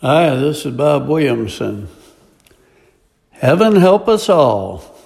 Hi, 0.00 0.32
this 0.36 0.64
is 0.64 0.76
Bob 0.76 1.08
Williamson. 1.08 1.88
Heaven 3.30 3.74
help 3.74 4.06
us 4.06 4.28
all. 4.28 4.96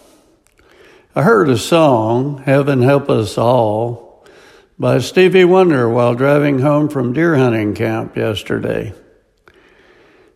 I 1.14 1.22
heard 1.22 1.48
a 1.48 1.56
song, 1.56 2.42
Heaven 2.44 2.82
Help 2.82 3.08
Us 3.08 3.38
All, 3.38 4.22
by 4.78 4.98
Stevie 4.98 5.46
Wonder 5.46 5.88
while 5.88 6.14
driving 6.14 6.58
home 6.58 6.90
from 6.90 7.14
deer 7.14 7.36
hunting 7.36 7.72
camp 7.72 8.18
yesterday. 8.18 8.92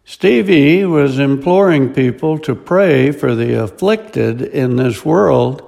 Stevie 0.06 0.86
was 0.86 1.18
imploring 1.18 1.92
people 1.92 2.38
to 2.38 2.54
pray 2.54 3.12
for 3.12 3.34
the 3.34 3.62
afflicted 3.62 4.40
in 4.40 4.76
this 4.76 5.04
world, 5.04 5.60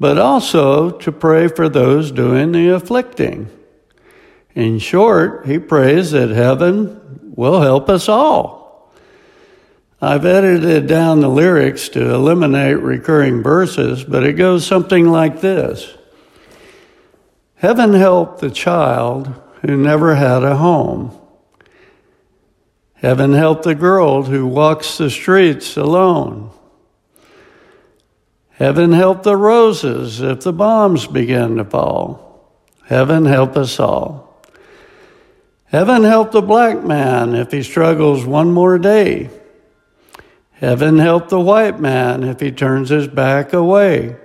but 0.00 0.18
also 0.18 0.90
to 0.90 1.12
pray 1.12 1.46
for 1.46 1.68
those 1.68 2.10
doing 2.10 2.50
the 2.50 2.68
afflicting. 2.70 3.48
In 4.56 4.80
short, 4.80 5.46
he 5.46 5.60
prays 5.60 6.10
that 6.10 6.30
heaven 6.30 7.07
will 7.38 7.60
help 7.60 7.88
us 7.88 8.08
all. 8.08 8.92
I've 10.02 10.24
edited 10.24 10.88
down 10.88 11.20
the 11.20 11.28
lyrics 11.28 11.88
to 11.90 12.12
eliminate 12.12 12.80
recurring 12.80 13.44
verses, 13.44 14.02
but 14.02 14.24
it 14.24 14.32
goes 14.32 14.66
something 14.66 15.08
like 15.08 15.40
this 15.40 15.96
Heaven 17.54 17.94
help 17.94 18.40
the 18.40 18.50
child 18.50 19.32
who 19.62 19.76
never 19.76 20.16
had 20.16 20.42
a 20.42 20.56
home. 20.56 21.16
Heaven 22.94 23.32
help 23.32 23.62
the 23.62 23.76
girl 23.76 24.24
who 24.24 24.44
walks 24.44 24.98
the 24.98 25.08
streets 25.08 25.76
alone. 25.76 26.50
Heaven 28.50 28.90
help 28.90 29.22
the 29.22 29.36
roses 29.36 30.20
if 30.20 30.40
the 30.40 30.52
bombs 30.52 31.06
begin 31.06 31.58
to 31.58 31.64
fall. 31.64 32.52
Heaven 32.86 33.26
help 33.26 33.56
us 33.56 33.78
all. 33.78 34.27
Heaven 35.70 36.04
help 36.04 36.32
the 36.32 36.42
black 36.42 36.82
man 36.82 37.34
if 37.34 37.52
he 37.52 37.62
struggles 37.62 38.24
one 38.24 38.52
more 38.52 38.78
day. 38.78 39.28
Heaven 40.52 40.98
help 40.98 41.28
the 41.28 41.40
white 41.40 41.78
man 41.78 42.24
if 42.24 42.40
he 42.40 42.50
turns 42.50 42.88
his 42.88 43.06
back 43.06 43.52
away. 43.52 44.16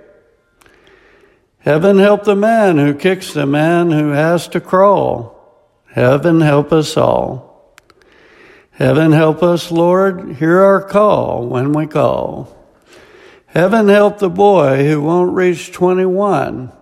Heaven 1.58 1.98
help 1.98 2.24
the 2.24 2.34
man 2.34 2.78
who 2.78 2.94
kicks 2.94 3.32
the 3.32 3.46
man 3.46 3.90
who 3.90 4.10
has 4.10 4.48
to 4.48 4.60
crawl. 4.60 5.34
Heaven 5.92 6.40
help 6.40 6.72
us 6.72 6.96
all. 6.96 7.78
Heaven 8.72 9.12
help 9.12 9.42
us, 9.42 9.70
Lord, 9.70 10.36
hear 10.36 10.60
our 10.60 10.82
call 10.82 11.46
when 11.46 11.72
we 11.72 11.86
call. 11.86 12.56
Heaven 13.46 13.88
help 13.88 14.18
the 14.18 14.30
boy 14.30 14.84
who 14.84 15.00
won't 15.00 15.34
reach 15.34 15.72
21. 15.72 16.72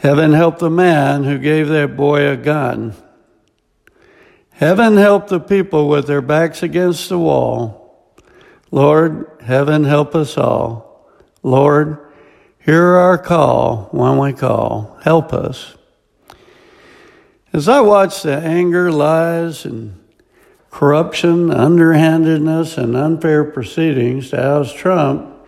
Heaven 0.00 0.32
help 0.32 0.60
the 0.60 0.70
man 0.70 1.24
who 1.24 1.36
gave 1.36 1.68
that 1.68 1.94
boy 1.94 2.26
a 2.26 2.34
gun. 2.34 2.94
Heaven 4.52 4.96
help 4.96 5.28
the 5.28 5.40
people 5.40 5.90
with 5.90 6.06
their 6.06 6.22
backs 6.22 6.62
against 6.62 7.10
the 7.10 7.18
wall. 7.18 8.16
Lord, 8.70 9.26
heaven 9.42 9.84
help 9.84 10.14
us 10.14 10.38
all. 10.38 11.06
Lord, 11.42 11.98
hear 12.60 12.82
our 12.82 13.18
call 13.18 13.90
when 13.92 14.16
we 14.16 14.32
call. 14.32 14.98
Help 15.02 15.34
us. 15.34 15.76
As 17.52 17.68
I 17.68 17.82
watch 17.82 18.22
the 18.22 18.38
anger, 18.38 18.90
lies, 18.90 19.66
and 19.66 20.02
corruption, 20.70 21.50
underhandedness, 21.50 22.78
and 22.78 22.96
unfair 22.96 23.44
proceedings 23.44 24.30
to 24.30 24.42
oust 24.42 24.76
Trump, 24.76 25.39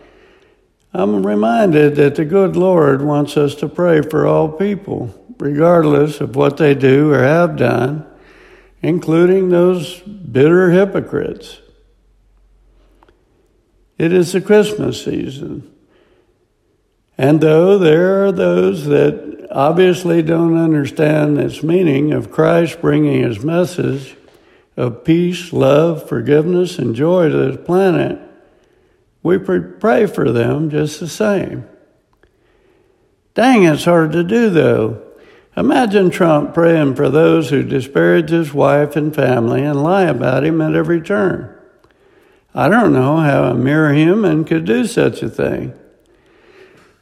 I'm 0.93 1.25
reminded 1.25 1.95
that 1.95 2.15
the 2.15 2.25
good 2.25 2.55
Lord 2.55 3.01
wants 3.01 3.35
us 3.35 3.55
to 3.55 3.67
pray 3.67 4.01
for 4.01 4.27
all 4.27 4.47
people, 4.49 5.13
regardless 5.39 6.21
of 6.21 6.35
what 6.35 6.57
they 6.57 6.75
do 6.75 7.11
or 7.11 7.23
have 7.23 7.55
done, 7.55 8.05
including 8.81 9.49
those 9.49 10.01
bitter 10.01 10.69
hypocrites. 10.69 11.59
It 13.97 14.13
is 14.13 14.33
the 14.33 14.41
Christmas 14.41 15.03
season. 15.03 15.71
And 17.17 17.41
though 17.41 17.77
there 17.77 18.25
are 18.25 18.31
those 18.31 18.85
that 18.85 19.47
obviously 19.49 20.21
don't 20.21 20.57
understand 20.57 21.39
its 21.39 21.63
meaning 21.63 22.11
of 22.11 22.31
Christ 22.31 22.81
bringing 22.81 23.23
his 23.23 23.43
message 23.43 24.15
of 24.75 25.03
peace, 25.03 25.53
love, 25.53 26.07
forgiveness, 26.07 26.79
and 26.79 26.95
joy 26.95 27.29
to 27.29 27.37
this 27.51 27.65
planet, 27.65 28.19
we 29.23 29.39
pray 29.39 30.05
for 30.05 30.31
them 30.31 30.69
just 30.69 30.99
the 30.99 31.07
same. 31.07 31.67
Dang, 33.33 33.63
it's 33.63 33.85
hard 33.85 34.11
to 34.11 34.23
do 34.23 34.49
though. 34.49 35.01
Imagine 35.55 36.09
Trump 36.09 36.53
praying 36.53 36.95
for 36.95 37.09
those 37.09 37.49
who 37.49 37.63
disparage 37.63 38.29
his 38.29 38.53
wife 38.53 38.95
and 38.95 39.13
family 39.13 39.63
and 39.63 39.81
lie 39.81 40.03
about 40.03 40.43
him 40.43 40.61
at 40.61 40.75
every 40.75 41.01
turn. 41.01 41.55
I 42.55 42.69
don't 42.69 42.93
know 42.93 43.17
how 43.17 43.45
a 43.45 43.55
mere 43.55 43.93
human 43.93 44.45
could 44.45 44.65
do 44.65 44.85
such 44.85 45.23
a 45.23 45.29
thing. 45.29 45.73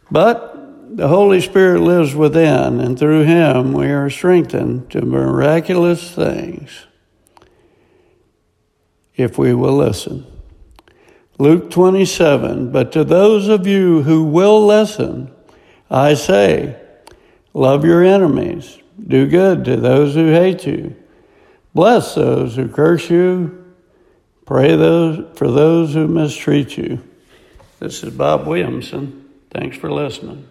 But 0.10 0.52
the 0.98 1.08
Holy 1.08 1.40
Spirit 1.40 1.82
lives 1.82 2.14
within, 2.14 2.80
and 2.82 3.00
through 3.00 3.24
him 3.24 3.72
we 3.72 3.88
are 3.88 4.10
strengthened 4.10 4.92
to 4.92 5.02
miraculous 5.02 6.14
things 6.14 6.86
if 9.16 9.38
we 9.38 9.54
will 9.54 9.76
listen. 9.76 10.31
Luke 11.42 11.72
27, 11.72 12.72
but 12.72 12.92
to 12.92 13.04
those 13.04 13.48
of 13.48 13.66
you 13.66 14.04
who 14.04 14.24
will 14.24 14.64
listen, 14.64 15.32
I 15.90 16.14
say, 16.14 16.80
love 17.52 17.84
your 17.84 18.04
enemies, 18.04 18.78
do 19.08 19.26
good 19.26 19.66
to 19.66 19.76
those 19.76 20.14
who 20.14 20.28
hate 20.28 20.68
you, 20.68 20.96
bless 21.74 22.14
those 22.14 22.56
who 22.56 22.68
curse 22.68 23.10
you, 23.10 23.74
pray 24.46 24.76
those, 24.76 25.36
for 25.36 25.50
those 25.50 25.96
who 25.96 26.08
mistreat 26.08 26.78
you. 26.78 27.04
This 27.80 28.04
is 28.04 28.14
Bob 28.14 28.46
Williamson. 28.46 29.28
Thanks 29.50 29.76
for 29.76 29.92
listening. 29.92 30.48